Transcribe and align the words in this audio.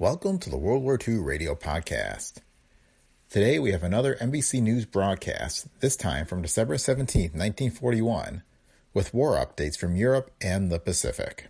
Welcome 0.00 0.38
to 0.38 0.48
the 0.48 0.56
World 0.56 0.84
War 0.84 0.96
II 0.96 1.16
Radio 1.16 1.56
Podcast. 1.56 2.34
Today 3.28 3.58
we 3.58 3.72
have 3.72 3.82
another 3.82 4.14
NBC 4.20 4.62
News 4.62 4.84
broadcast, 4.84 5.66
this 5.80 5.96
time 5.96 6.24
from 6.24 6.40
December 6.40 6.78
17, 6.78 7.22
1941, 7.32 8.44
with 8.94 9.12
war 9.12 9.34
updates 9.34 9.76
from 9.76 9.96
Europe 9.96 10.30
and 10.40 10.70
the 10.70 10.78
Pacific. 10.78 11.48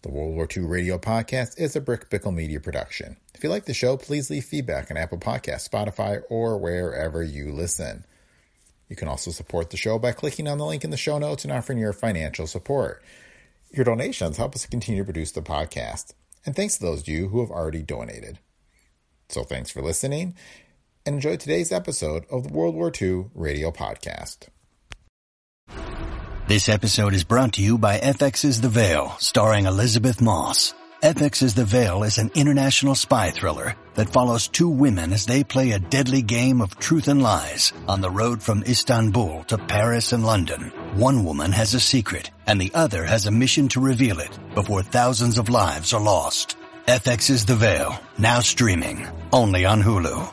The 0.00 0.08
World 0.08 0.34
War 0.34 0.48
II 0.50 0.62
Radio 0.62 0.96
Podcast 0.96 1.60
is 1.60 1.76
a 1.76 1.80
Brick 1.82 2.08
Bickle 2.08 2.32
Media 2.32 2.58
production. 2.58 3.18
If 3.34 3.44
you 3.44 3.50
like 3.50 3.66
the 3.66 3.74
show, 3.74 3.98
please 3.98 4.30
leave 4.30 4.46
feedback 4.46 4.90
on 4.90 4.96
Apple 4.96 5.18
Podcasts, 5.18 5.68
Spotify, 5.68 6.22
or 6.30 6.56
wherever 6.56 7.22
you 7.22 7.52
listen. 7.52 8.06
You 8.88 8.96
can 8.96 9.08
also 9.08 9.30
support 9.30 9.68
the 9.68 9.76
show 9.76 9.98
by 9.98 10.12
clicking 10.12 10.48
on 10.48 10.56
the 10.56 10.64
link 10.64 10.84
in 10.84 10.90
the 10.90 10.96
show 10.96 11.18
notes 11.18 11.44
and 11.44 11.52
offering 11.52 11.76
your 11.76 11.92
financial 11.92 12.46
support. 12.46 13.02
Your 13.70 13.84
donations 13.84 14.36
help 14.36 14.54
us 14.54 14.66
continue 14.66 15.02
to 15.02 15.04
produce 15.04 15.32
the 15.32 15.42
podcast. 15.42 16.14
And 16.46 16.56
thanks 16.56 16.78
to 16.78 16.84
those 16.84 17.02
of 17.02 17.08
you 17.08 17.28
who 17.28 17.40
have 17.40 17.50
already 17.50 17.82
donated. 17.82 18.38
So 19.28 19.44
thanks 19.44 19.70
for 19.70 19.82
listening 19.82 20.34
and 21.04 21.16
enjoy 21.16 21.36
today's 21.36 21.72
episode 21.72 22.24
of 22.30 22.48
the 22.48 22.52
World 22.52 22.74
War 22.74 22.92
II 23.00 23.26
Radio 23.34 23.70
Podcast. 23.70 24.48
This 26.46 26.68
episode 26.70 27.12
is 27.12 27.24
brought 27.24 27.54
to 27.54 27.62
you 27.62 27.76
by 27.76 27.98
FX's 27.98 28.62
The 28.62 28.70
Veil, 28.70 29.14
starring 29.18 29.66
Elisabeth 29.66 30.22
Moss. 30.22 30.72
FX's 31.02 31.54
The 31.54 31.66
Veil 31.66 32.02
is 32.02 32.16
an 32.18 32.30
international 32.34 32.94
spy 32.94 33.30
thriller 33.30 33.76
that 33.94 34.10
follows 34.10 34.48
two 34.48 34.68
women 34.68 35.12
as 35.12 35.26
they 35.26 35.44
play 35.44 35.72
a 35.72 35.78
deadly 35.78 36.22
game 36.22 36.62
of 36.62 36.78
truth 36.78 37.06
and 37.06 37.22
lies 37.22 37.72
on 37.86 38.00
the 38.00 38.10
road 38.10 38.42
from 38.42 38.62
Istanbul 38.62 39.44
to 39.44 39.58
Paris 39.58 40.12
and 40.12 40.24
London. 40.24 40.72
One 40.98 41.24
woman 41.24 41.52
has 41.52 41.74
a 41.74 41.78
secret 41.78 42.32
and 42.48 42.60
the 42.60 42.72
other 42.74 43.04
has 43.04 43.26
a 43.26 43.30
mission 43.30 43.68
to 43.68 43.80
reveal 43.80 44.18
it 44.18 44.36
before 44.56 44.82
thousands 44.82 45.38
of 45.38 45.48
lives 45.48 45.92
are 45.92 46.02
lost. 46.02 46.56
FX's 46.88 47.44
The 47.44 47.54
Veil, 47.54 47.94
now 48.18 48.40
streaming, 48.40 49.06
only 49.32 49.64
on 49.64 49.80
Hulu. 49.80 50.28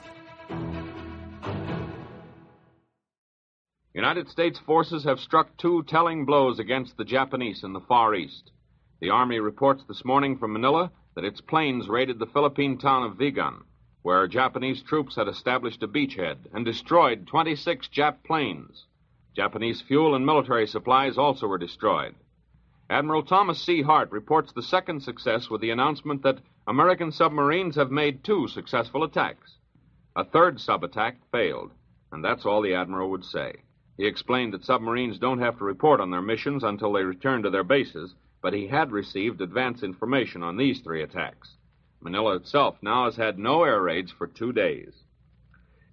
United 3.93 4.27
States 4.27 4.57
forces 4.65 5.03
have 5.03 5.19
struck 5.19 5.55
two 5.57 5.83
telling 5.83 6.25
blows 6.25 6.57
against 6.57 6.97
the 6.97 7.05
Japanese 7.05 7.63
in 7.63 7.73
the 7.73 7.85
Far 7.87 8.15
East. 8.15 8.49
The 9.01 9.11
Army 9.11 9.39
reports 9.39 9.83
this 9.87 10.03
morning 10.03 10.35
from 10.35 10.53
Manila 10.53 10.91
that 11.15 11.25
its 11.25 11.41
planes 11.41 11.87
raided 11.87 12.17
the 12.17 12.25
Philippine 12.33 12.79
town 12.79 13.03
of 13.03 13.17
Vigan, 13.17 13.65
where 14.01 14.27
Japanese 14.27 14.81
troops 14.81 15.15
had 15.15 15.27
established 15.27 15.83
a 15.83 15.87
beachhead 15.87 16.37
and 16.55 16.65
destroyed 16.65 17.27
26 17.27 17.87
Jap 17.95 18.23
planes. 18.25 18.87
Japanese 19.35 19.81
fuel 19.81 20.15
and 20.15 20.25
military 20.25 20.65
supplies 20.65 21.17
also 21.17 21.45
were 21.45 21.57
destroyed. 21.57 22.15
Admiral 22.89 23.23
Thomas 23.23 23.61
C. 23.61 23.81
Hart 23.81 24.09
reports 24.11 24.53
the 24.53 24.61
second 24.61 25.01
success 25.03 25.49
with 25.49 25.59
the 25.59 25.71
announcement 25.71 26.23
that 26.23 26.39
American 26.67 27.11
submarines 27.11 27.75
have 27.75 27.91
made 27.91 28.23
two 28.23 28.47
successful 28.47 29.03
attacks. 29.03 29.57
A 30.15 30.23
third 30.23 30.61
sub 30.61 30.85
attack 30.85 31.17
failed, 31.31 31.71
and 32.13 32.23
that's 32.23 32.45
all 32.45 32.61
the 32.61 32.75
Admiral 32.75 33.09
would 33.09 33.25
say. 33.25 33.63
He 33.97 34.05
explained 34.05 34.53
that 34.53 34.63
submarines 34.63 35.19
don't 35.19 35.39
have 35.39 35.57
to 35.57 35.65
report 35.65 35.99
on 35.99 36.11
their 36.11 36.21
missions 36.21 36.63
until 36.63 36.93
they 36.93 37.03
return 37.03 37.43
to 37.43 37.49
their 37.49 37.63
bases, 37.63 38.15
but 38.41 38.53
he 38.53 38.67
had 38.67 38.91
received 38.91 39.41
advance 39.41 39.83
information 39.83 40.43
on 40.43 40.55
these 40.55 40.79
three 40.79 41.01
attacks. 41.01 41.57
Manila 41.99 42.35
itself 42.35 42.77
now 42.81 43.05
has 43.05 43.17
had 43.17 43.37
no 43.37 43.63
air 43.63 43.81
raids 43.81 44.11
for 44.11 44.27
two 44.27 44.53
days. 44.53 44.93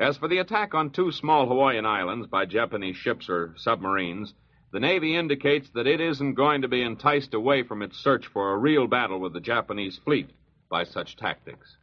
As 0.03 0.17
for 0.17 0.27
the 0.27 0.39
attack 0.39 0.75
on 0.75 0.91
two 0.91 1.13
small 1.13 1.47
Hawaiian 1.47 1.87
islands 1.87 2.27
by 2.27 2.45
Japanese 2.45 2.97
ships 2.97 3.29
or 3.29 3.55
submarines, 3.57 4.35
the 4.73 4.81
Navy 4.81 5.15
indicates 5.15 5.71
that 5.75 5.87
it 5.87 6.01
isn't 6.01 6.35
going 6.35 6.63
to 6.63 6.69
be 6.69 6.83
enticed 6.83 7.35
away 7.35 7.63
from 7.63 7.83
its 7.83 7.99
search 7.99 8.27
for 8.27 8.51
a 8.51 8.59
real 8.59 8.89
battle 8.89 9.21
with 9.21 9.33
the 9.33 9.41
Japanese 9.41 9.99
fleet 9.99 10.31
by 10.69 10.83
such 10.83 11.17
tactics. 11.17 11.77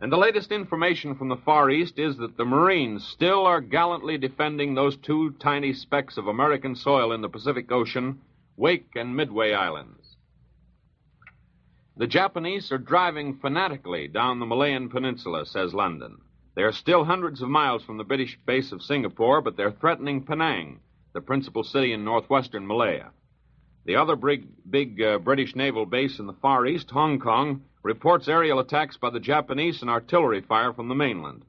And 0.00 0.12
the 0.12 0.16
latest 0.16 0.52
information 0.52 1.16
from 1.16 1.28
the 1.28 1.36
Far 1.36 1.68
East 1.68 1.98
is 1.98 2.16
that 2.18 2.36
the 2.36 2.44
Marines 2.44 3.04
still 3.04 3.44
are 3.44 3.60
gallantly 3.60 4.18
defending 4.18 4.76
those 4.76 4.96
two 4.96 5.32
tiny 5.40 5.72
specks 5.72 6.16
of 6.16 6.28
American 6.28 6.76
soil 6.76 7.10
in 7.10 7.22
the 7.22 7.28
Pacific 7.28 7.72
Ocean 7.72 8.20
Wake 8.56 8.90
and 8.94 9.16
Midway 9.16 9.52
Islands. 9.52 10.16
The 11.96 12.06
Japanese 12.06 12.70
are 12.70 12.78
driving 12.78 13.38
fanatically 13.38 14.06
down 14.06 14.38
the 14.38 14.46
Malayan 14.46 14.88
Peninsula, 14.88 15.44
says 15.44 15.74
London. 15.74 16.18
They 16.56 16.62
are 16.62 16.72
still 16.72 17.04
hundreds 17.04 17.42
of 17.42 17.50
miles 17.50 17.84
from 17.84 17.98
the 17.98 18.04
British 18.04 18.38
base 18.46 18.72
of 18.72 18.82
Singapore, 18.82 19.42
but 19.42 19.58
they're 19.58 19.70
threatening 19.70 20.22
Penang, 20.22 20.80
the 21.12 21.20
principal 21.20 21.62
city 21.62 21.92
in 21.92 22.02
northwestern 22.02 22.66
Malaya. 22.66 23.10
The 23.84 23.96
other 23.96 24.16
big, 24.16 24.46
big 24.68 25.02
uh, 25.02 25.18
British 25.18 25.54
naval 25.54 25.84
base 25.84 26.18
in 26.18 26.26
the 26.26 26.32
Far 26.32 26.66
East, 26.66 26.90
Hong 26.90 27.18
Kong, 27.18 27.62
reports 27.82 28.26
aerial 28.26 28.58
attacks 28.58 28.96
by 28.96 29.10
the 29.10 29.20
Japanese 29.20 29.82
and 29.82 29.90
artillery 29.90 30.40
fire 30.40 30.72
from 30.72 30.88
the 30.88 30.94
mainland. 30.94 31.44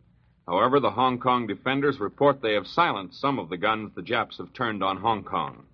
However, 0.46 0.82
the 0.82 0.92
Hong 0.92 1.20
Kong 1.20 1.48
defenders 1.48 2.02
report 2.02 2.42
they 2.42 2.54
have 2.54 2.68
silenced 2.68 3.20
some 3.22 3.40
of 3.40 3.48
the 3.48 3.58
guns 3.58 3.94
the 3.96 4.02
Japs 4.02 4.38
have 4.40 4.52
turned 4.52 4.84
on 4.84 4.98
Hong 4.98 5.24
Kong. 5.24 5.68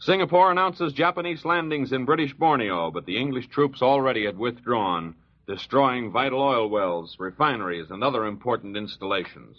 Singapore 0.00 0.50
announces 0.50 0.92
Japanese 0.92 1.44
landings 1.44 1.92
in 1.92 2.04
British 2.04 2.34
Borneo, 2.34 2.90
but 2.90 3.06
the 3.06 3.16
English 3.16 3.46
troops 3.46 3.80
already 3.80 4.26
had 4.26 4.36
withdrawn, 4.36 5.14
destroying 5.46 6.10
vital 6.10 6.40
oil 6.40 6.68
wells, 6.68 7.16
refineries, 7.18 7.90
and 7.90 8.02
other 8.02 8.24
important 8.24 8.76
installations. 8.76 9.58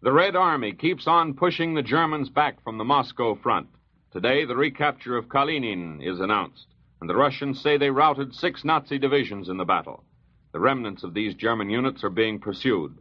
The 0.00 0.12
Red 0.12 0.34
Army 0.34 0.72
keeps 0.72 1.06
on 1.06 1.34
pushing 1.34 1.74
the 1.74 1.82
Germans 1.82 2.28
back 2.28 2.62
from 2.64 2.78
the 2.78 2.84
Moscow 2.84 3.36
front. 3.36 3.68
Today, 4.12 4.44
the 4.44 4.56
recapture 4.56 5.16
of 5.16 5.28
Kalinin 5.28 6.02
is 6.02 6.18
announced, 6.18 6.66
and 7.00 7.08
the 7.08 7.16
Russians 7.16 7.60
say 7.60 7.76
they 7.76 7.90
routed 7.90 8.34
six 8.34 8.64
Nazi 8.64 8.98
divisions 8.98 9.48
in 9.48 9.58
the 9.58 9.64
battle. 9.64 10.04
The 10.52 10.60
remnants 10.60 11.04
of 11.04 11.14
these 11.14 11.34
German 11.34 11.70
units 11.70 12.02
are 12.04 12.10
being 12.10 12.40
pursued. 12.40 12.98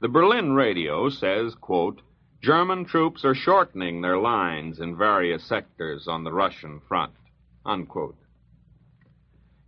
The 0.00 0.08
Berlin 0.08 0.52
radio 0.52 1.08
says, 1.08 1.54
quote, 1.54 2.02
German 2.42 2.84
troops 2.84 3.24
are 3.24 3.34
shortening 3.34 4.00
their 4.00 4.18
lines 4.18 4.78
in 4.78 4.96
various 4.96 5.42
sectors 5.42 6.06
on 6.06 6.22
the 6.22 6.32
Russian 6.32 6.80
front. 6.86 7.12
Unquote. 7.64 8.16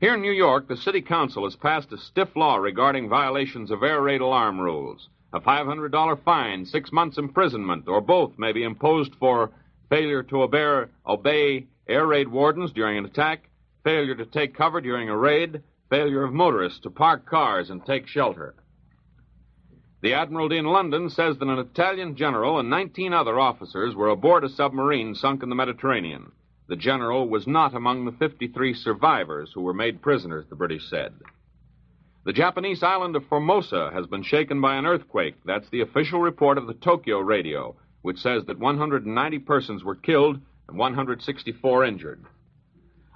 Here 0.00 0.14
in 0.14 0.22
New 0.22 0.30
York, 0.30 0.68
the 0.68 0.76
City 0.76 1.02
Council 1.02 1.42
has 1.42 1.56
passed 1.56 1.92
a 1.92 1.98
stiff 1.98 2.36
law 2.36 2.54
regarding 2.54 3.08
violations 3.08 3.72
of 3.72 3.82
air 3.82 4.00
raid 4.00 4.20
alarm 4.20 4.60
rules. 4.60 5.08
A 5.32 5.40
$500 5.40 6.22
fine, 6.22 6.64
six 6.64 6.92
months 6.92 7.18
imprisonment, 7.18 7.88
or 7.88 8.00
both 8.00 8.38
may 8.38 8.52
be 8.52 8.62
imposed 8.62 9.16
for 9.16 9.50
failure 9.90 10.22
to 10.22 10.42
obey, 10.42 10.84
obey 11.04 11.66
air 11.88 12.06
raid 12.06 12.28
wardens 12.28 12.70
during 12.70 12.96
an 12.96 13.06
attack, 13.06 13.50
failure 13.82 14.14
to 14.14 14.24
take 14.24 14.54
cover 14.54 14.80
during 14.80 15.08
a 15.08 15.16
raid, 15.16 15.64
failure 15.90 16.22
of 16.22 16.32
motorists 16.32 16.78
to 16.80 16.90
park 16.90 17.26
cars 17.26 17.68
and 17.68 17.84
take 17.84 18.06
shelter. 18.06 18.54
The 20.00 20.14
Admiralty 20.14 20.58
in 20.58 20.66
London 20.66 21.10
says 21.10 21.38
that 21.38 21.48
an 21.48 21.58
Italian 21.58 22.14
general 22.14 22.60
and 22.60 22.70
19 22.70 23.12
other 23.12 23.40
officers 23.40 23.96
were 23.96 24.10
aboard 24.10 24.44
a 24.44 24.48
submarine 24.48 25.16
sunk 25.16 25.42
in 25.42 25.48
the 25.48 25.56
Mediterranean. 25.56 26.30
The 26.68 26.76
general 26.76 27.28
was 27.28 27.46
not 27.46 27.74
among 27.74 28.04
the 28.04 28.12
53 28.12 28.74
survivors 28.74 29.50
who 29.54 29.62
were 29.62 29.72
made 29.72 30.02
prisoners, 30.02 30.46
the 30.48 30.56
British 30.56 30.88
said. 30.88 31.14
The 32.24 32.32
Japanese 32.34 32.82
island 32.82 33.16
of 33.16 33.24
Formosa 33.26 33.90
has 33.94 34.06
been 34.06 34.22
shaken 34.22 34.60
by 34.60 34.76
an 34.76 34.84
earthquake. 34.84 35.36
That's 35.46 35.70
the 35.70 35.80
official 35.80 36.20
report 36.20 36.58
of 36.58 36.66
the 36.66 36.74
Tokyo 36.74 37.20
radio, 37.20 37.74
which 38.02 38.18
says 38.18 38.44
that 38.44 38.58
190 38.58 39.38
persons 39.40 39.82
were 39.82 39.94
killed 39.94 40.40
and 40.68 40.76
164 40.76 41.84
injured. 41.86 42.26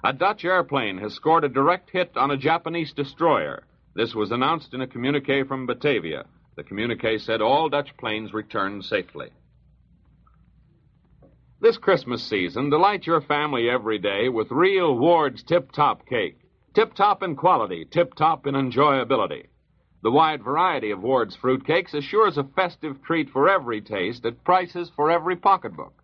A 0.03 0.13
Dutch 0.13 0.43
airplane 0.43 0.97
has 0.97 1.13
scored 1.13 1.43
a 1.43 1.49
direct 1.49 1.91
hit 1.91 2.17
on 2.17 2.31
a 2.31 2.37
Japanese 2.37 2.91
destroyer. 2.91 3.63
This 3.95 4.15
was 4.15 4.31
announced 4.31 4.73
in 4.73 4.81
a 4.81 4.87
communique 4.87 5.43
from 5.43 5.67
Batavia. 5.67 6.25
The 6.55 6.63
communique 6.63 7.19
said 7.19 7.39
all 7.39 7.69
Dutch 7.69 7.95
planes 7.97 8.33
returned 8.33 8.83
safely. 8.83 9.29
This 11.63 11.77
Christmas 11.77 12.21
season, 12.21 12.69
delight 12.69 13.07
your 13.07 13.21
family 13.21 13.69
every 13.69 13.97
day 13.97 14.27
with 14.27 14.51
real 14.51 14.97
Ward's 14.97 15.43
Tip 15.43 15.71
Top 15.71 16.05
cake. 16.05 16.37
Tip 16.73 16.93
top 16.93 17.23
in 17.23 17.37
quality, 17.37 17.85
tip 17.89 18.15
top 18.15 18.45
in 18.45 18.53
enjoyability. 18.53 19.45
The 20.01 20.11
wide 20.11 20.43
variety 20.43 20.91
of 20.91 21.01
Ward's 21.01 21.37
fruit 21.37 21.65
cakes 21.65 21.93
assures 21.93 22.37
a 22.37 22.43
festive 22.43 23.01
treat 23.01 23.29
for 23.29 23.47
every 23.47 23.79
taste 23.79 24.25
at 24.25 24.43
prices 24.43 24.91
for 24.93 25.09
every 25.09 25.37
pocketbook. 25.37 26.03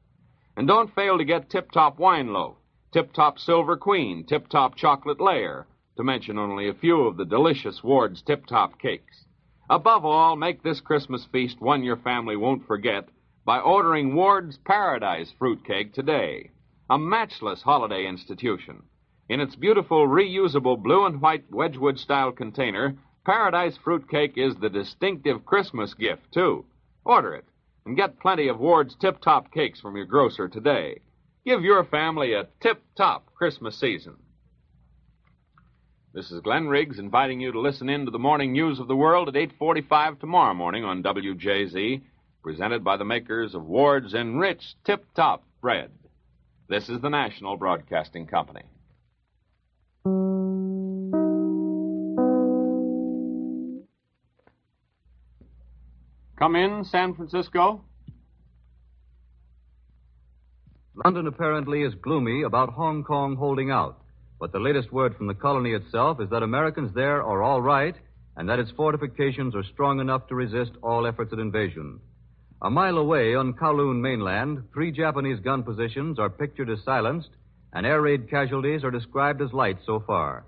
And 0.56 0.66
don't 0.66 0.96
fail 0.96 1.18
to 1.18 1.26
get 1.26 1.50
Tip 1.50 1.72
Top 1.74 2.00
Wine 2.00 2.32
Loaf, 2.32 2.56
Tip 2.94 3.12
Top 3.12 3.38
Silver 3.38 3.76
Queen, 3.76 4.26
Tip 4.26 4.48
Top 4.48 4.78
Chocolate 4.78 5.20
Layer, 5.20 5.68
to 5.98 6.06
mention 6.06 6.38
only 6.38 6.70
a 6.70 6.74
few 6.74 7.02
of 7.02 7.18
the 7.18 7.26
delicious 7.26 7.84
Ward's 7.84 8.22
Tip 8.22 8.46
Top 8.46 8.80
cakes. 8.80 9.26
Above 9.70 10.06
all, 10.06 10.38
make 10.38 10.64
this 10.64 10.80
Christmas 10.80 11.26
feast 11.34 11.60
one 11.60 11.84
your 11.84 11.98
family 11.98 12.38
won't 12.38 12.66
forget 12.66 13.10
by 13.50 13.58
ordering 13.62 14.14
Ward's 14.14 14.60
Paradise 14.60 15.34
Fruitcake 15.40 15.92
today, 15.92 16.52
a 16.88 17.00
matchless 17.00 17.64
holiday 17.64 18.06
institution. 18.06 18.84
In 19.28 19.40
its 19.40 19.56
beautiful 19.56 20.08
reusable 20.08 20.78
blue 20.78 21.08
and 21.08 21.20
white 21.20 21.46
Wedgwood 21.50 21.98
style 21.98 22.32
container, 22.32 22.96
Paradise 23.26 23.76
Fruitcake 23.84 24.38
is 24.38 24.56
the 24.58 24.70
distinctive 24.70 25.48
Christmas 25.48 25.96
gift, 25.96 26.32
too. 26.32 26.64
Order 27.04 27.34
it 27.34 27.46
and 27.88 27.98
get 27.98 28.20
plenty 28.20 28.50
of 28.50 28.60
Ward's 28.60 28.94
tip 28.94 29.20
top 29.20 29.52
cakes 29.52 29.82
from 29.82 29.96
your 29.96 30.06
grocer 30.06 30.48
today. 30.48 31.00
Give 31.44 31.64
your 31.64 31.84
family 31.86 32.34
a 32.34 32.50
tip 32.62 32.84
top 32.96 33.34
Christmas 33.34 33.80
season. 33.80 34.18
This 36.14 36.30
is 36.30 36.42
Glenn 36.42 36.68
Riggs 36.68 37.00
inviting 37.00 37.40
you 37.40 37.52
to 37.52 37.60
listen 37.60 37.90
in 37.90 38.06
to 38.06 38.12
the 38.12 38.20
morning 38.20 38.54
news 38.54 38.80
of 38.80 38.88
the 38.88 38.96
world 38.96 39.28
at 39.28 39.36
8:45 39.36 40.20
tomorrow 40.20 40.54
morning 40.54 40.84
on 40.84 41.02
WJZ, 41.02 42.04
presented 42.44 42.84
by 42.84 42.98
the 42.98 43.06
makers 43.06 43.54
of 43.54 43.66
Ward's 43.66 44.14
enriched 44.14 44.76
Tip 44.86 45.06
Top 45.16 45.44
bread. 45.62 45.92
This 46.68 46.90
is 46.90 47.02
the 47.02 47.10
National 47.10 47.58
Broadcasting 47.58 48.28
Company. 48.28 48.64
Come 56.38 56.56
in, 56.56 56.86
San 56.86 57.16
Francisco. 57.16 57.84
London 61.04 61.28
apparently 61.28 61.82
is 61.84 61.94
gloomy 61.96 62.44
about 62.44 62.70
Hong 62.70 63.04
Kong 63.04 63.36
holding 63.36 63.72
out. 63.72 64.02
But 64.40 64.54
the 64.54 64.60
latest 64.60 64.92
word 64.94 65.18
from 65.18 65.28
the 65.28 65.34
colony 65.34 65.74
itself 65.74 66.22
is 66.22 66.30
that 66.30 66.44
Americans 66.44 66.94
there 66.96 67.22
are 67.22 67.44
all 67.44 67.62
right 67.62 67.96
and 68.38 68.48
that 68.48 68.60
its 68.60 68.72
fortifications 68.72 69.54
are 69.54 69.64
strong 69.64 70.00
enough 70.00 70.28
to 70.28 70.36
resist 70.36 70.72
all 70.82 71.06
efforts 71.06 71.34
at 71.34 71.40
invasion. 71.40 72.00
A 72.62 72.70
mile 72.70 72.98
away 72.98 73.36
on 73.36 73.54
Kowloon 73.54 74.02
mainland, 74.02 74.64
three 74.74 74.92
Japanese 74.92 75.40
gun 75.40 75.64
positions 75.64 76.20
are 76.20 76.30
pictured 76.30 76.70
as 76.70 76.84
silenced, 76.84 77.30
and 77.72 77.86
air 77.86 78.02
raid 78.02 78.30
casualties 78.30 78.84
are 78.84 78.92
described 78.92 79.42
as 79.42 79.54
light 79.54 79.78
so 79.86 80.04
far. 80.06 80.46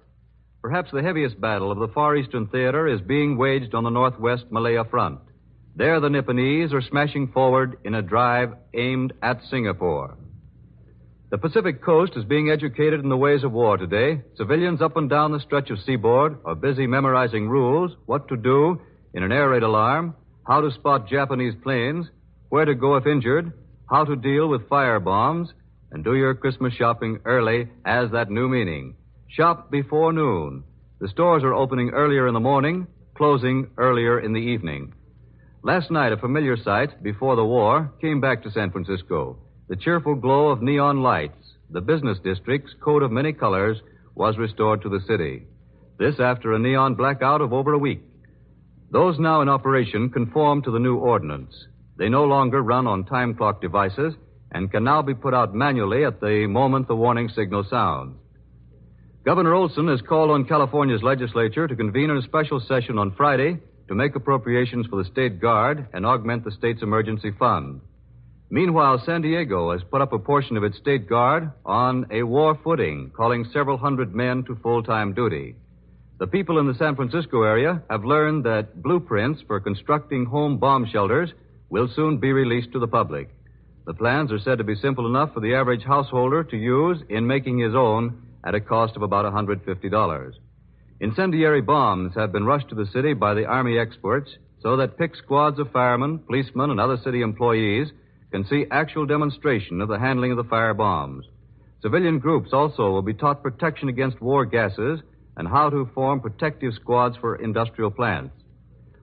Perhaps 0.62 0.92
the 0.92 1.02
heaviest 1.02 1.40
battle 1.40 1.72
of 1.72 1.80
the 1.80 1.88
Far 1.88 2.18
Eastern 2.18 2.48
theater 2.48 2.86
is 2.86 3.00
being 3.00 3.38
waged 3.38 3.74
on 3.74 3.86
the 3.86 3.90
northwest 3.90 4.44
Malaya 4.52 4.84
front. 4.84 5.20
There, 5.78 6.02
the 6.02 6.10
Nipponese 6.10 6.74
are 6.74 6.82
smashing 6.82 7.30
forward 7.32 7.78
in 7.86 7.96
a 7.96 8.02
drive 8.02 8.54
aimed 8.74 9.14
at 9.24 9.42
Singapore. 9.50 10.18
The 11.30 11.38
Pacific 11.38 11.82
coast 11.82 12.12
is 12.18 12.26
being 12.26 12.50
educated 12.50 13.00
in 13.00 13.08
the 13.08 13.16
ways 13.16 13.46
of 13.46 13.54
war 13.54 13.78
today. 13.78 14.22
Civilians 14.36 14.82
up 14.82 14.98
and 14.98 15.10
down 15.10 15.32
the 15.32 15.40
stretch 15.40 15.70
of 15.70 15.80
seaboard 15.80 16.40
are 16.44 16.56
busy 16.56 16.88
memorizing 16.88 17.48
rules, 17.48 17.96
what 18.06 18.28
to 18.28 18.36
do 18.36 18.82
in 19.14 19.24
an 19.24 19.32
air 19.32 19.48
raid 19.48 19.64
alarm, 19.64 20.14
how 20.46 20.62
to 20.62 20.72
spot 20.72 21.08
Japanese 21.08 21.54
planes, 21.64 22.08
where 22.50 22.66
to 22.66 22.76
go 22.76 22.96
if 22.96 23.06
injured, 23.06 23.54
how 23.90 24.06
to 24.06 24.16
deal 24.16 24.48
with 24.48 24.68
fire 24.68 25.00
bombs, 25.00 25.50
and 25.92 26.04
do 26.04 26.16
your 26.16 26.34
Christmas 26.34 26.74
shopping 26.74 27.20
early 27.26 27.68
has 27.86 28.12
that 28.12 28.30
new 28.30 28.48
meaning. 28.48 28.96
Shop 29.28 29.70
before 29.70 30.14
noon. 30.14 30.64
The 31.00 31.10
stores 31.10 31.44
are 31.44 31.54
opening 31.54 31.90
earlier 31.90 32.28
in 32.28 32.34
the 32.34 32.40
morning, 32.40 32.88
closing 33.16 33.70
earlier 33.78 34.20
in 34.20 34.34
the 34.34 34.40
evening. 34.40 34.94
Last 35.64 35.92
night, 35.92 36.12
a 36.12 36.18
familiar 36.18 36.58
sight 36.58 37.04
before 37.04 37.36
the 37.36 37.46
war 37.46 37.94
came 38.02 38.20
back 38.20 38.44
to 38.44 38.52
San 38.52 38.72
Francisco. 38.72 39.38
The 39.68 39.76
cheerful 39.76 40.16
glow 40.16 40.48
of 40.48 40.62
neon 40.62 41.02
lights, 41.02 41.54
the 41.70 41.82
business 41.82 42.18
district's 42.24 42.74
coat 42.84 43.04
of 43.04 43.12
many 43.12 43.32
colors, 43.32 43.78
was 44.16 44.38
restored 44.38 44.82
to 44.82 44.90
the 44.90 45.02
city. 45.08 45.44
This 45.98 46.20
after 46.20 46.54
a 46.54 46.60
neon 46.60 46.96
blackout 46.96 47.42
of 47.42 47.54
over 47.54 47.74
a 47.74 47.78
week. 47.78 48.02
Those 48.92 49.18
now 49.20 49.42
in 49.42 49.48
operation 49.48 50.10
conform 50.10 50.62
to 50.64 50.72
the 50.72 50.80
new 50.80 50.98
ordinance. 50.98 51.56
They 51.98 52.10
no 52.10 52.26
longer 52.26 52.62
run 52.62 52.88
on 52.88 53.06
time 53.06 53.36
clock 53.36 53.62
devices 53.62 54.14
and 54.52 54.70
can 54.70 54.84
now 54.84 55.02
be 55.02 55.14
put 55.14 55.34
out 55.34 55.56
manually 55.56 56.04
at 56.04 56.20
the 56.20 56.46
moment 56.48 56.90
the 56.90 56.96
warning 56.96 57.30
signal 57.30 57.64
sounds. 57.70 58.18
Governor 59.24 59.54
Olson 59.54 59.88
has 59.88 60.02
called 60.02 60.32
on 60.32 60.46
California's 60.46 61.04
legislature 61.04 61.68
to 61.68 61.76
convene 61.76 62.10
a 62.10 62.22
special 62.24 62.60
session 62.60 62.98
on 62.98 63.14
Friday 63.16 63.60
to 63.88 63.96
make 63.96 64.16
appropriations 64.16 64.88
for 64.88 65.02
the 65.02 65.10
State 65.10 65.40
Guard 65.40 65.88
and 65.94 66.06
augment 66.06 66.44
the 66.44 66.52
state's 66.52 66.82
emergency 66.82 67.32
fund. 67.38 67.82
Meanwhile, 68.50 69.04
San 69.06 69.22
Diego 69.22 69.72
has 69.72 69.82
put 69.90 70.02
up 70.02 70.12
a 70.12 70.20
portion 70.20 70.58
of 70.58 70.64
its 70.64 70.78
State 70.78 71.08
Guard 71.08 71.52
on 71.66 72.08
a 72.12 72.24
war 72.24 72.60
footing, 72.62 73.12
calling 73.16 73.46
several 73.54 73.78
hundred 73.78 74.14
men 74.14 74.44
to 74.46 74.56
full 74.56 74.84
time 74.84 75.14
duty. 75.14 75.56
The 76.22 76.28
people 76.28 76.60
in 76.60 76.68
the 76.68 76.76
San 76.76 76.96
Francisco 76.96 77.42
area 77.42 77.82
have 77.90 78.06
learned 78.06 78.44
that 78.44 78.84
blueprints 78.84 79.42
for 79.48 79.60
constructing 79.60 80.24
home 80.24 80.60
bomb 80.60 80.86
shelters 80.86 81.32
will 81.72 81.88
soon 81.96 82.20
be 82.20 82.32
released 82.32 82.72
to 82.74 82.80
the 82.80 82.88
public. 82.88 83.30
The 83.88 83.96
plans 83.96 84.32
are 84.32 84.38
said 84.38 84.60
to 84.60 84.64
be 84.64 84.76
simple 84.76 85.08
enough 85.08 85.34
for 85.34 85.40
the 85.40 85.56
average 85.56 85.82
householder 85.82 86.44
to 86.44 86.56
use 86.56 87.02
in 87.10 87.26
making 87.26 87.58
his 87.58 87.74
own 87.74 88.22
at 88.44 88.54
a 88.54 88.62
cost 88.62 88.96
of 88.96 89.02
about 89.02 89.26
$150. 89.34 90.34
Incendiary 91.00 91.62
bombs 91.62 92.14
have 92.14 92.32
been 92.32 92.46
rushed 92.46 92.70
to 92.70 92.76
the 92.76 92.86
city 92.94 93.16
by 93.16 93.34
the 93.34 93.48
Army 93.48 93.80
experts 93.80 94.30
so 94.62 94.78
that 94.78 95.00
pick 95.00 95.16
squads 95.16 95.58
of 95.58 95.72
firemen, 95.72 96.20
policemen, 96.20 96.70
and 96.70 96.80
other 96.80 96.98
city 96.98 97.24
employees 97.24 97.88
can 98.32 98.46
see 98.46 98.68
actual 98.70 99.08
demonstration 99.08 99.82
of 99.82 99.90
the 99.90 99.98
handling 99.98 100.30
of 100.30 100.38
the 100.38 100.44
fire 100.44 100.76
bombs. 100.76 101.26
Civilian 101.82 102.20
groups 102.20 102.54
also 102.54 102.92
will 102.92 103.02
be 103.02 103.16
taught 103.16 103.42
protection 103.42 103.90
against 103.90 104.22
war 104.22 104.46
gases 104.46 105.00
and 105.42 105.50
how 105.50 105.72
to 105.72 105.90
form 105.96 106.22
protective 106.22 106.72
squads 106.76 107.18
for 107.18 107.38
industrial 107.38 107.90
plants. 107.90 108.36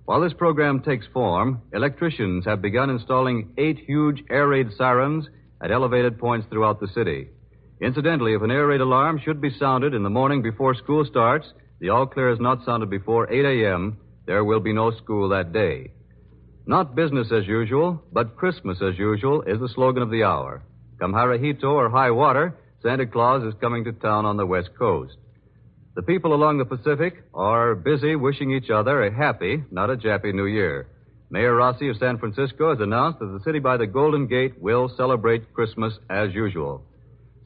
While 0.04 0.20
this 0.20 0.34
program 0.34 0.80
takes 0.82 1.04
form, 1.12 1.62
electricians 1.72 2.44
have 2.44 2.62
begun 2.62 2.90
installing 2.90 3.54
eight 3.58 3.80
huge 3.88 4.22
air 4.30 4.46
raid 4.46 4.68
sirens 4.78 5.26
at 5.60 5.72
elevated 5.72 6.16
points 6.16 6.46
throughout 6.48 6.78
the 6.78 6.86
city. 6.94 7.30
Incidentally, 7.82 8.34
if 8.34 8.42
an 8.42 8.52
air 8.52 8.68
raid 8.68 8.80
alarm 8.80 9.20
should 9.24 9.40
be 9.40 9.50
sounded 9.58 9.94
in 9.94 10.04
the 10.04 10.10
morning 10.10 10.40
before 10.40 10.76
school 10.76 11.04
starts, 11.04 11.52
the 11.80 11.88
all 11.88 12.06
clear 12.06 12.30
is 12.30 12.38
not 12.38 12.64
sounded 12.64 12.88
before 12.88 13.28
8 13.28 13.44
a.m., 13.44 13.98
there 14.24 14.44
will 14.44 14.60
be 14.60 14.72
no 14.72 14.92
school 14.92 15.30
that 15.30 15.52
day. 15.52 15.90
Not 16.66 16.94
business 16.94 17.32
as 17.32 17.48
usual, 17.48 18.00
but 18.12 18.36
Christmas 18.36 18.78
as 18.80 18.96
usual 18.96 19.42
is 19.42 19.58
the 19.58 19.70
slogan 19.74 20.04
of 20.04 20.10
the 20.10 20.22
hour. 20.22 20.62
Come 21.00 21.14
Hirohito 21.14 21.64
or 21.64 21.90
high 21.90 22.12
water, 22.12 22.54
Santa 22.80 23.06
Claus 23.06 23.42
is 23.42 23.60
coming 23.60 23.82
to 23.86 23.92
town 23.92 24.24
on 24.24 24.36
the 24.36 24.46
West 24.46 24.70
Coast. 24.78 25.16
The 25.98 26.02
people 26.02 26.32
along 26.32 26.58
the 26.58 26.64
Pacific 26.64 27.24
are 27.34 27.74
busy 27.74 28.14
wishing 28.14 28.52
each 28.52 28.70
other 28.70 29.02
a 29.02 29.12
happy, 29.12 29.64
not 29.72 29.90
a 29.90 29.96
jappy 29.96 30.32
New 30.32 30.46
Year. 30.46 30.86
Mayor 31.28 31.56
Rossi 31.56 31.88
of 31.88 31.96
San 31.96 32.18
Francisco 32.18 32.70
has 32.70 32.78
announced 32.78 33.18
that 33.18 33.26
the 33.26 33.42
city 33.42 33.58
by 33.58 33.78
the 33.78 33.88
Golden 33.88 34.28
Gate 34.28 34.62
will 34.62 34.88
celebrate 34.96 35.52
Christmas 35.52 35.98
as 36.08 36.32
usual. 36.32 36.84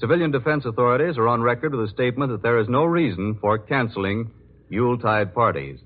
Civilian 0.01 0.33
defense 0.33 0.67
authorities 0.67 1.17
are 1.17 1.29
on 1.29 1.41
record 1.41 1.75
with 1.75 1.89
a 1.89 1.93
statement 1.95 2.31
that 2.31 2.43
there 2.43 2.59
is 2.59 2.69
no 2.69 2.85
reason 2.85 3.39
for 3.41 3.57
canceling 3.57 4.31
Yuletide 4.69 5.33
parties. 5.33 5.81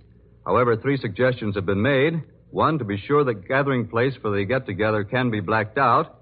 However, 0.44 0.74
three 0.74 0.96
suggestions 0.96 1.54
have 1.54 1.66
been 1.66 1.82
made. 1.82 2.20
One, 2.50 2.80
to 2.80 2.84
be 2.84 2.96
sure 2.96 3.22
the 3.22 3.34
gathering 3.34 3.86
place 3.86 4.14
for 4.20 4.36
the 4.36 4.44
get 4.44 4.66
together 4.66 5.04
can 5.04 5.30
be 5.30 5.38
blacked 5.38 5.78
out. 5.78 6.18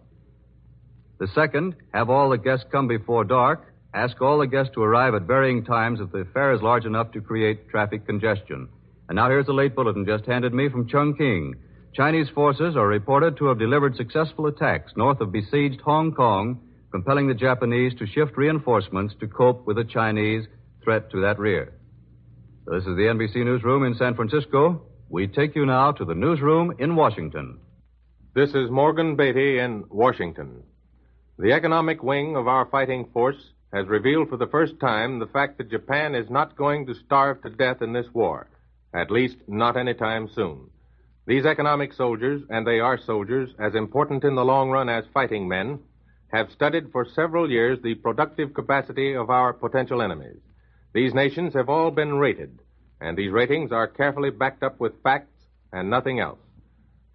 The 1.19 1.29
second, 1.29 1.75
have 1.95 2.11
all 2.11 2.29
the 2.29 2.37
guests 2.37 2.67
come 2.71 2.87
before 2.87 3.25
dark. 3.25 3.74
Ask 3.95 4.21
all 4.21 4.39
the 4.39 4.47
guests 4.49 4.75
to 4.75 4.83
arrive 4.83 5.15
at 5.15 5.23
varying 5.23 5.65
times 5.65 6.01
if 6.01 6.11
the 6.11 6.19
affair 6.19 6.53
is 6.53 6.61
large 6.63 6.85
enough 6.85 7.13
to 7.13 7.21
create 7.21 7.69
traffic 7.69 8.05
congestion. 8.07 8.69
And 9.09 9.17
now 9.17 9.29
here's 9.29 9.47
a 9.47 9.53
late 9.53 9.77
bulletin 9.77 10.05
just 10.05 10.27
handed 10.27 10.53
me 10.53 10.69
from 10.69 10.89
Chungking. 10.89 11.55
Chinese 11.95 12.29
forces 12.35 12.75
are 12.77 12.89
reported 12.89 13.37
to 13.37 13.47
have 13.47 13.59
delivered 13.61 13.95
successful 13.95 14.47
attacks 14.47 14.93
north 14.97 15.21
of 15.21 15.31
besieged 15.31 15.81
Hong 15.83 16.13
Kong 16.13 16.61
compelling 16.91 17.29
the 17.29 17.35
Japanese 17.35 17.93
to 17.99 18.07
shift 18.07 18.37
reinforcements 18.37 19.15
to 19.21 19.27
cope 19.27 19.67
with 19.67 19.77
the 19.77 19.85
Chinese 19.85 20.47
threat 20.83 21.11
to 21.11 21.21
that 21.21 21.39
rear. 21.39 21.73
This 22.67 22.83
is 22.83 22.97
the 22.97 23.11
NBC 23.11 23.45
Newsroom 23.45 23.85
in 23.85 23.95
San 23.95 24.15
Francisco. 24.15 24.83
We 25.09 25.27
take 25.27 25.55
you 25.55 25.67
now 25.67 25.93
to 25.93 26.05
the 26.05 26.15
newsroom 26.15 26.73
in 26.79 26.97
Washington. 26.97 27.59
This 28.35 28.51
is 28.51 28.71
Morgan 28.71 29.17
Beatty 29.17 29.59
in 29.59 29.85
Washington. 29.89 30.63
The 31.37 31.53
economic 31.53 32.03
wing 32.03 32.37
of 32.37 32.49
our 32.49 32.67
fighting 32.67 33.11
force 33.13 33.37
has 33.75 33.89
revealed 33.89 34.29
for 34.29 34.37
the 34.37 34.47
first 34.47 34.79
time 34.79 35.19
the 35.19 35.27
fact 35.27 35.59
that 35.59 35.71
Japan 35.71 36.15
is 36.15 36.31
not 36.31 36.57
going 36.57 36.87
to 36.87 36.95
starve 36.95 37.43
to 37.43 37.51
death 37.51 37.83
in 37.83 37.93
this 37.93 38.07
war, 38.15 38.47
at 38.95 39.11
least 39.11 39.37
not 39.49 39.77
any 39.77 39.95
time 39.95 40.29
soon. 40.33 40.71
These 41.27 41.45
economic 41.45 41.93
soldiers, 41.93 42.43
and 42.51 42.65
they 42.65 42.79
are 42.79 42.99
soldiers 42.99 43.51
as 43.59 43.75
important 43.75 44.23
in 44.23 44.37
the 44.37 44.45
long 44.45 44.71
run 44.71 44.89
as 44.89 45.05
fighting 45.13 45.49
men, 45.49 45.81
have 46.33 46.53
studied 46.53 46.93
for 46.93 47.05
several 47.05 47.51
years 47.51 47.79
the 47.83 47.95
productive 47.97 48.55
capacity 48.55 49.15
of 49.15 49.31
our 49.31 49.53
potential 49.53 50.03
enemies. 50.03 50.39
These 50.93 51.15
nations 51.15 51.55
have 51.55 51.69
all 51.69 51.91
been 51.91 52.15
rated, 52.15 52.61
and 53.01 53.19
these 53.19 53.33
ratings 53.33 53.73
are 53.73 53.89
carefully 53.89 54.31
backed 54.31 54.63
up 54.63 54.79
with 54.79 55.03
facts 55.03 55.35
and 55.73 55.91
nothing 55.91 56.21
else. 56.21 56.39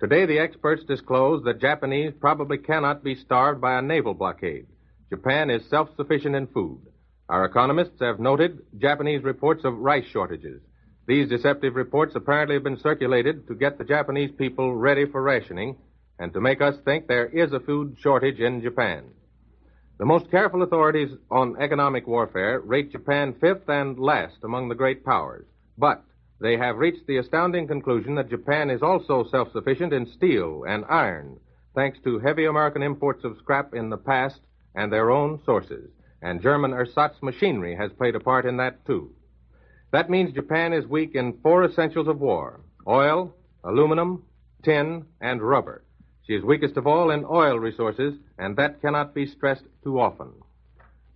Today, 0.01 0.25
the 0.25 0.39
experts 0.39 0.83
disclose 0.83 1.43
that 1.43 1.61
Japanese 1.61 2.13
probably 2.19 2.57
cannot 2.57 3.03
be 3.03 3.15
starved 3.15 3.61
by 3.61 3.77
a 3.77 3.81
naval 3.81 4.13
blockade. 4.13 4.65
Japan 5.09 5.49
is 5.49 5.65
self 5.69 5.89
sufficient 5.95 6.35
in 6.35 6.45
food. 6.47 6.81
Our 7.29 7.45
economists 7.45 7.99
have 7.99 8.19
noted 8.19 8.59
Japanese 8.77 9.23
reports 9.23 9.65
of 9.65 9.77
rice 9.77 10.05
shortages. 10.05 10.61
These 11.07 11.29
deceptive 11.29 11.75
reports 11.75 12.13
apparently 12.15 12.55
have 12.55 12.63
been 12.63 12.79
circulated 12.79 13.47
to 13.47 13.55
get 13.55 13.79
the 13.79 13.83
Japanese 13.83 14.31
people 14.37 14.75
ready 14.75 15.05
for 15.05 15.23
rationing 15.23 15.77
and 16.19 16.31
to 16.33 16.41
make 16.41 16.61
us 16.61 16.75
think 16.85 17.07
there 17.07 17.25
is 17.25 17.53
a 17.53 17.59
food 17.59 17.97
shortage 17.99 18.39
in 18.39 18.61
Japan. 18.61 19.05
The 19.97 20.05
most 20.05 20.29
careful 20.29 20.61
authorities 20.61 21.09
on 21.31 21.59
economic 21.59 22.05
warfare 22.05 22.59
rate 22.59 22.91
Japan 22.91 23.33
fifth 23.41 23.67
and 23.67 23.97
last 23.97 24.37
among 24.43 24.69
the 24.69 24.75
great 24.75 25.03
powers. 25.03 25.45
But 25.77 26.03
they 26.39 26.55
have 26.57 26.77
reached 26.77 27.07
the 27.07 27.17
astounding 27.17 27.67
conclusion 27.67 28.13
that 28.15 28.29
Japan 28.29 28.69
is 28.69 28.83
also 28.83 29.23
self 29.23 29.51
sufficient 29.53 29.91
in 29.91 30.05
steel 30.05 30.65
and 30.67 30.85
iron, 30.87 31.39
thanks 31.73 31.97
to 32.03 32.19
heavy 32.19 32.45
American 32.45 32.83
imports 32.83 33.23
of 33.23 33.37
scrap 33.39 33.73
in 33.73 33.89
the 33.89 33.97
past 33.97 34.39
and 34.75 34.91
their 34.91 35.11
own 35.11 35.39
sources. 35.45 35.89
And 36.21 36.41
German 36.41 36.73
ersatz 36.73 37.21
machinery 37.21 37.75
has 37.75 37.91
played 37.93 38.15
a 38.15 38.19
part 38.19 38.45
in 38.45 38.57
that, 38.57 38.85
too. 38.85 39.13
That 39.91 40.09
means 40.09 40.33
Japan 40.33 40.73
is 40.73 40.85
weak 40.85 41.15
in 41.15 41.39
four 41.41 41.63
essentials 41.63 42.07
of 42.07 42.19
war 42.19 42.61
oil, 42.87 43.35
aluminum, 43.63 44.23
tin, 44.63 45.05
and 45.21 45.41
rubber. 45.41 45.83
She 46.25 46.33
is 46.33 46.43
weakest 46.43 46.77
of 46.77 46.87
all 46.87 47.11
in 47.11 47.25
oil 47.25 47.57
resources, 47.57 48.13
and 48.37 48.55
that 48.57 48.81
cannot 48.81 49.13
be 49.13 49.25
stressed 49.25 49.65
too 49.83 49.99
often. 49.99 50.31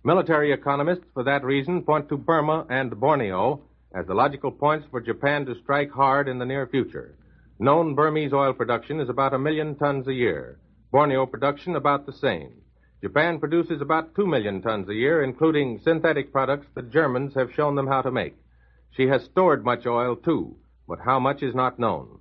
Military 0.04 0.52
economists, 0.52 1.04
for 1.14 1.24
that 1.24 1.44
reason, 1.44 1.82
point 1.82 2.08
to 2.08 2.16
Burma 2.16 2.66
and 2.68 2.98
Borneo 2.98 3.62
as 3.94 4.06
the 4.06 4.14
logical 4.14 4.50
points 4.50 4.86
for 4.90 5.00
Japan 5.00 5.46
to 5.46 5.54
strike 5.62 5.90
hard 5.90 6.28
in 6.28 6.38
the 6.38 6.44
near 6.44 6.66
future. 6.66 7.16
Known 7.58 7.94
Burmese 7.94 8.32
oil 8.32 8.52
production 8.52 9.00
is 9.00 9.08
about 9.08 9.34
a 9.34 9.38
million 9.38 9.76
tons 9.76 10.08
a 10.08 10.12
year. 10.12 10.58
Borneo 10.90 11.26
production 11.26 11.76
about 11.76 12.04
the 12.04 12.12
same. 12.12 12.63
Japan 13.02 13.38
produces 13.38 13.80
about 13.80 14.14
two 14.14 14.26
million 14.26 14.62
tons 14.62 14.88
a 14.88 14.94
year, 14.94 15.22
including 15.22 15.80
synthetic 15.80 16.32
products 16.32 16.66
the 16.74 16.82
Germans 16.82 17.34
have 17.34 17.52
shown 17.52 17.74
them 17.74 17.86
how 17.86 18.02
to 18.02 18.10
make. 18.10 18.36
She 18.90 19.08
has 19.08 19.24
stored 19.24 19.64
much 19.64 19.86
oil, 19.86 20.16
too, 20.16 20.56
but 20.88 21.00
how 21.04 21.18
much 21.18 21.42
is 21.42 21.54
not 21.54 21.78
known. 21.78 22.20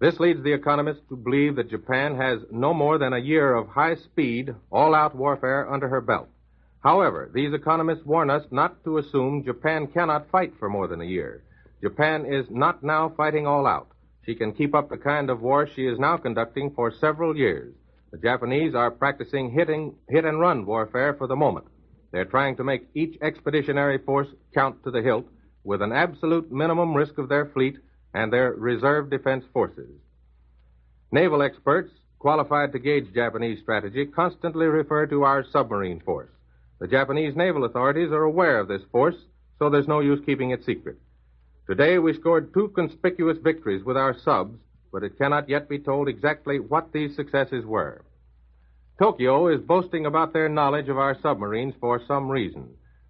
This 0.00 0.18
leads 0.18 0.42
the 0.42 0.52
economists 0.52 1.02
to 1.10 1.16
believe 1.16 1.54
that 1.56 1.70
Japan 1.70 2.16
has 2.16 2.40
no 2.50 2.74
more 2.74 2.98
than 2.98 3.12
a 3.12 3.18
year 3.18 3.54
of 3.54 3.68
high 3.68 3.94
speed, 3.94 4.54
all 4.70 4.94
out 4.94 5.14
warfare 5.14 5.72
under 5.72 5.88
her 5.88 6.00
belt. 6.00 6.28
However, 6.82 7.30
these 7.32 7.54
economists 7.54 8.04
warn 8.04 8.28
us 8.28 8.44
not 8.50 8.82
to 8.82 8.98
assume 8.98 9.44
Japan 9.44 9.86
cannot 9.86 10.30
fight 10.30 10.54
for 10.58 10.68
more 10.68 10.88
than 10.88 11.00
a 11.00 11.04
year. 11.04 11.44
Japan 11.80 12.26
is 12.26 12.46
not 12.50 12.82
now 12.82 13.10
fighting 13.10 13.46
all 13.46 13.66
out. 13.66 13.88
She 14.26 14.34
can 14.34 14.52
keep 14.52 14.74
up 14.74 14.88
the 14.88 14.98
kind 14.98 15.30
of 15.30 15.40
war 15.40 15.68
she 15.68 15.86
is 15.86 15.98
now 15.98 16.16
conducting 16.16 16.72
for 16.74 16.90
several 16.90 17.36
years. 17.36 17.74
The 18.12 18.18
Japanese 18.18 18.74
are 18.74 18.90
practicing 18.90 19.50
hitting, 19.50 19.94
hit 20.08 20.26
and 20.26 20.38
run 20.38 20.66
warfare 20.66 21.14
for 21.14 21.26
the 21.26 21.34
moment. 21.34 21.66
They're 22.12 22.26
trying 22.26 22.56
to 22.56 22.64
make 22.64 22.86
each 22.94 23.16
expeditionary 23.22 23.96
force 23.96 24.28
count 24.54 24.84
to 24.84 24.90
the 24.90 25.00
hilt 25.00 25.26
with 25.64 25.80
an 25.80 25.92
absolute 25.92 26.52
minimum 26.52 26.94
risk 26.94 27.16
of 27.16 27.30
their 27.30 27.46
fleet 27.46 27.78
and 28.12 28.30
their 28.30 28.52
reserve 28.52 29.08
defense 29.08 29.44
forces. 29.54 29.88
Naval 31.10 31.40
experts, 31.40 31.90
qualified 32.18 32.72
to 32.72 32.78
gauge 32.78 33.14
Japanese 33.14 33.60
strategy, 33.60 34.04
constantly 34.04 34.66
refer 34.66 35.06
to 35.06 35.22
our 35.22 35.42
submarine 35.50 36.00
force. 36.00 36.30
The 36.80 36.88
Japanese 36.88 37.34
naval 37.34 37.64
authorities 37.64 38.12
are 38.12 38.24
aware 38.24 38.60
of 38.60 38.68
this 38.68 38.82
force, 38.92 39.16
so 39.58 39.70
there's 39.70 39.88
no 39.88 40.00
use 40.00 40.20
keeping 40.26 40.50
it 40.50 40.64
secret. 40.66 40.98
Today 41.66 41.98
we 41.98 42.12
scored 42.12 42.52
two 42.52 42.68
conspicuous 42.68 43.38
victories 43.38 43.84
with 43.84 43.96
our 43.96 44.18
subs, 44.18 44.58
but 44.92 45.02
it 45.02 45.16
cannot 45.18 45.48
yet 45.48 45.68
be 45.68 45.78
told 45.78 46.08
exactly 46.08 46.60
what 46.60 46.92
these 46.92 47.16
successes 47.16 47.64
were. 47.64 48.04
Tokyo 48.98 49.48
is 49.48 49.60
boasting 49.60 50.06
about 50.06 50.32
their 50.32 50.48
knowledge 50.48 50.88
of 50.88 50.98
our 50.98 51.18
submarines 51.20 51.74
for 51.80 52.00
some 52.06 52.28
reason. 52.28 52.68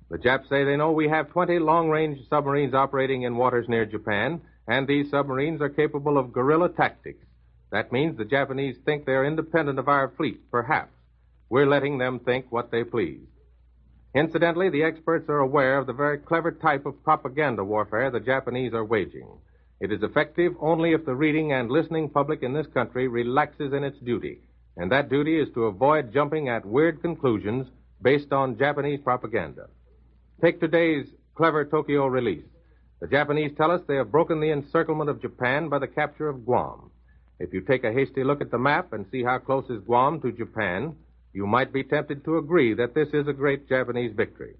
The 0.08 0.18
Japs 0.18 0.48
say 0.48 0.64
they 0.64 0.76
know 0.76 0.92
we 0.92 1.08
have 1.08 1.30
20 1.30 1.58
long 1.58 1.90
range 1.90 2.18
submarines 2.28 2.72
operating 2.72 3.22
in 3.22 3.36
waters 3.36 3.68
near 3.68 3.84
Japan, 3.84 4.40
and 4.68 4.86
these 4.86 5.10
submarines 5.10 5.60
are 5.60 5.68
capable 5.68 6.18
of 6.18 6.32
guerrilla 6.32 6.68
tactics. 6.68 7.26
That 7.72 7.90
means 7.90 8.16
the 8.16 8.24
Japanese 8.24 8.76
think 8.84 9.04
they're 9.04 9.24
independent 9.24 9.78
of 9.78 9.88
our 9.88 10.10
fleet, 10.16 10.50
perhaps. 10.50 10.92
We're 11.48 11.66
letting 11.66 11.98
them 11.98 12.20
think 12.20 12.46
what 12.50 12.70
they 12.70 12.84
please. 12.84 13.26
Incidentally, 14.14 14.68
the 14.68 14.82
experts 14.82 15.28
are 15.28 15.38
aware 15.38 15.78
of 15.78 15.86
the 15.86 15.92
very 15.94 16.18
clever 16.18 16.52
type 16.52 16.84
of 16.84 17.02
propaganda 17.02 17.64
warfare 17.64 18.10
the 18.10 18.20
Japanese 18.20 18.74
are 18.74 18.84
waging. 18.84 19.26
It 19.82 19.90
is 19.90 20.04
effective 20.04 20.52
only 20.60 20.92
if 20.92 21.04
the 21.04 21.16
reading 21.16 21.50
and 21.50 21.68
listening 21.68 22.08
public 22.08 22.44
in 22.44 22.52
this 22.52 22.68
country 22.68 23.08
relaxes 23.08 23.72
in 23.72 23.82
its 23.82 23.98
duty, 23.98 24.38
and 24.76 24.92
that 24.92 25.08
duty 25.08 25.40
is 25.40 25.48
to 25.54 25.64
avoid 25.64 26.14
jumping 26.14 26.48
at 26.48 26.64
weird 26.64 27.02
conclusions 27.02 27.66
based 28.00 28.32
on 28.32 28.56
Japanese 28.56 29.00
propaganda. 29.02 29.68
Take 30.40 30.60
today's 30.60 31.08
clever 31.34 31.64
Tokyo 31.64 32.06
release. 32.06 32.44
The 33.00 33.08
Japanese 33.08 33.50
tell 33.56 33.72
us 33.72 33.80
they 33.88 33.96
have 33.96 34.12
broken 34.12 34.38
the 34.38 34.52
encirclement 34.52 35.10
of 35.10 35.20
Japan 35.20 35.68
by 35.68 35.80
the 35.80 35.88
capture 35.88 36.28
of 36.28 36.44
Guam. 36.44 36.92
If 37.40 37.52
you 37.52 37.60
take 37.60 37.82
a 37.82 37.92
hasty 37.92 38.22
look 38.22 38.40
at 38.40 38.52
the 38.52 38.58
map 38.58 38.92
and 38.92 39.04
see 39.10 39.24
how 39.24 39.38
close 39.38 39.68
is 39.68 39.82
Guam 39.82 40.20
to 40.20 40.30
Japan, 40.30 40.94
you 41.32 41.44
might 41.44 41.72
be 41.72 41.82
tempted 41.82 42.24
to 42.24 42.38
agree 42.38 42.72
that 42.74 42.94
this 42.94 43.08
is 43.12 43.26
a 43.26 43.32
great 43.32 43.68
Japanese 43.68 44.14
victory. 44.14 44.54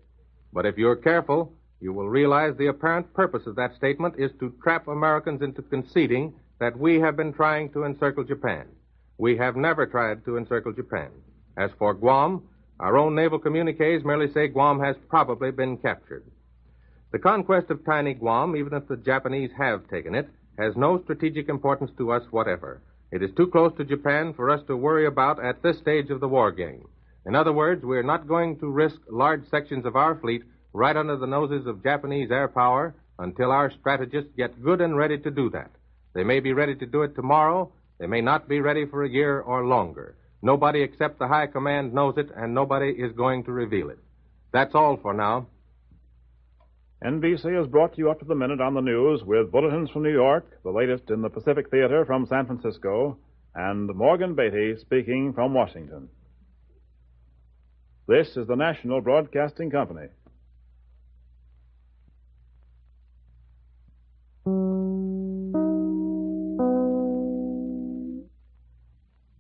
But 0.52 0.66
if 0.66 0.76
you're 0.78 0.96
careful, 0.96 1.52
you 1.82 1.92
will 1.92 2.08
realize 2.08 2.56
the 2.56 2.68
apparent 2.68 3.12
purpose 3.12 3.44
of 3.46 3.56
that 3.56 3.74
statement 3.74 4.14
is 4.16 4.30
to 4.38 4.54
trap 4.62 4.86
Americans 4.86 5.42
into 5.42 5.62
conceding 5.62 6.32
that 6.60 6.78
we 6.78 7.00
have 7.00 7.16
been 7.16 7.32
trying 7.32 7.68
to 7.72 7.84
encircle 7.84 8.22
Japan. 8.22 8.66
We 9.18 9.36
have 9.38 9.56
never 9.56 9.84
tried 9.84 10.24
to 10.24 10.36
encircle 10.36 10.72
Japan. 10.72 11.10
As 11.58 11.72
for 11.80 11.92
Guam, 11.92 12.44
our 12.78 12.96
own 12.96 13.16
naval 13.16 13.40
communiques 13.40 14.04
merely 14.04 14.32
say 14.32 14.46
Guam 14.46 14.78
has 14.78 14.94
probably 15.08 15.50
been 15.50 15.76
captured. 15.76 16.24
The 17.10 17.18
conquest 17.18 17.68
of 17.70 17.84
tiny 17.84 18.14
Guam, 18.14 18.54
even 18.54 18.74
if 18.74 18.86
the 18.86 18.96
Japanese 18.96 19.50
have 19.58 19.88
taken 19.88 20.14
it, 20.14 20.28
has 20.58 20.76
no 20.76 21.02
strategic 21.02 21.48
importance 21.48 21.90
to 21.98 22.12
us 22.12 22.22
whatever. 22.30 22.80
It 23.10 23.24
is 23.24 23.30
too 23.36 23.48
close 23.48 23.72
to 23.76 23.84
Japan 23.84 24.34
for 24.34 24.50
us 24.50 24.60
to 24.68 24.76
worry 24.76 25.06
about 25.06 25.44
at 25.44 25.62
this 25.62 25.78
stage 25.78 26.10
of 26.10 26.20
the 26.20 26.28
war 26.28 26.52
game. 26.52 26.86
In 27.26 27.34
other 27.34 27.52
words, 27.52 27.84
we're 27.84 28.04
not 28.04 28.28
going 28.28 28.58
to 28.60 28.70
risk 28.70 29.00
large 29.10 29.48
sections 29.50 29.84
of 29.84 29.96
our 29.96 30.14
fleet 30.14 30.44
right 30.72 30.96
under 30.96 31.16
the 31.16 31.26
noses 31.26 31.66
of 31.66 31.82
Japanese 31.82 32.30
air 32.30 32.48
power 32.48 32.94
until 33.18 33.50
our 33.50 33.70
strategists 33.70 34.30
get 34.36 34.62
good 34.62 34.80
and 34.80 34.96
ready 34.96 35.18
to 35.18 35.30
do 35.30 35.50
that. 35.50 35.70
They 36.14 36.24
may 36.24 36.40
be 36.40 36.52
ready 36.52 36.74
to 36.76 36.86
do 36.86 37.02
it 37.02 37.14
tomorrow. 37.14 37.72
They 37.98 38.06
may 38.06 38.20
not 38.20 38.48
be 38.48 38.60
ready 38.60 38.86
for 38.86 39.04
a 39.04 39.08
year 39.08 39.40
or 39.40 39.64
longer. 39.64 40.16
Nobody 40.42 40.82
except 40.82 41.18
the 41.18 41.28
High 41.28 41.46
Command 41.46 41.94
knows 41.94 42.14
it, 42.16 42.30
and 42.34 42.52
nobody 42.52 42.90
is 42.90 43.12
going 43.12 43.44
to 43.44 43.52
reveal 43.52 43.90
it. 43.90 43.98
That's 44.52 44.74
all 44.74 44.96
for 44.96 45.14
now. 45.14 45.46
NBC 47.04 47.56
has 47.56 47.66
brought 47.66 47.98
you 47.98 48.10
up 48.10 48.20
to 48.20 48.24
the 48.24 48.34
minute 48.34 48.60
on 48.60 48.74
the 48.74 48.80
news 48.80 49.22
with 49.24 49.50
bulletins 49.50 49.90
from 49.90 50.02
New 50.02 50.12
York, 50.12 50.46
the 50.62 50.70
latest 50.70 51.10
in 51.10 51.22
the 51.22 51.28
Pacific 51.28 51.70
Theater 51.70 52.04
from 52.04 52.26
San 52.26 52.46
Francisco, 52.46 53.18
and 53.54 53.88
Morgan 53.94 54.34
Beatty 54.34 54.76
speaking 54.80 55.32
from 55.32 55.52
Washington. 55.52 56.08
This 58.06 58.36
is 58.36 58.46
the 58.46 58.56
National 58.56 59.00
Broadcasting 59.00 59.70
Company. 59.70 60.08